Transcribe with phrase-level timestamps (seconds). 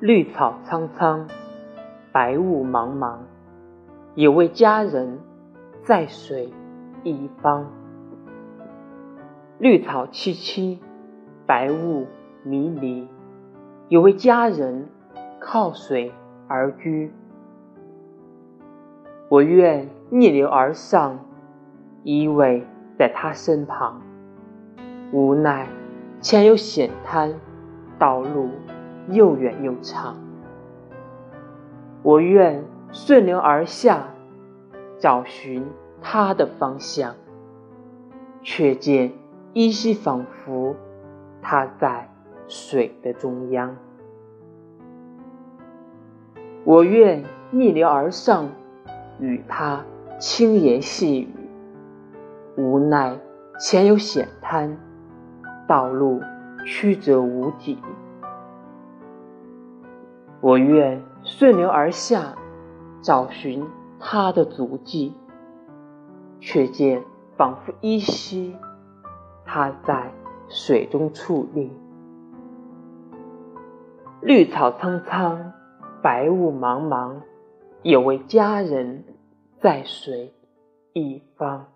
[0.00, 1.26] 绿草苍苍，
[2.12, 3.16] 白雾茫茫，
[4.14, 5.18] 有位佳人
[5.82, 6.52] 在水
[7.02, 7.66] 一方。
[9.58, 10.78] 绿草萋萋，
[11.46, 12.06] 白雾
[12.44, 13.08] 迷离，
[13.88, 14.86] 有位佳人
[15.40, 16.12] 靠水
[16.46, 17.12] 而居。
[19.28, 21.18] 我愿逆流而上，
[22.04, 22.62] 依偎
[22.96, 24.00] 在他身旁。
[25.10, 25.66] 无奈
[26.20, 27.34] 前有险滩，
[27.98, 28.50] 道路。
[29.10, 30.16] 又远又长，
[32.02, 32.62] 我愿
[32.92, 34.08] 顺流而下，
[34.98, 35.66] 找寻
[36.02, 37.14] 他的方向，
[38.42, 39.12] 却见
[39.54, 40.76] 依稀仿佛
[41.40, 42.08] 他在
[42.46, 43.74] 水的中央。
[46.64, 48.50] 我愿逆流而上，
[49.18, 49.82] 与他
[50.18, 51.28] 轻言细语，
[52.56, 53.18] 无奈
[53.58, 54.76] 前有险滩，
[55.66, 56.20] 道路
[56.66, 57.78] 曲折无底。
[60.40, 62.36] 我愿顺流而下，
[63.02, 63.66] 找寻
[63.98, 65.12] 他的足迹，
[66.40, 67.02] 却见
[67.36, 68.56] 仿佛依稀
[69.44, 70.12] 他在
[70.48, 71.72] 水中矗立。
[74.20, 75.52] 绿草苍苍，
[76.02, 77.16] 白雾茫茫，
[77.82, 79.04] 有位佳人
[79.60, 80.32] 在水
[80.92, 81.66] 一方。